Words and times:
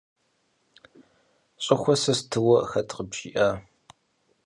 Щӏыхуэ 1.63 1.95
сэ 2.01 2.13
стыуэ 2.19 2.57
хэт 2.69 2.89
къыбжиӏа? 2.95 3.49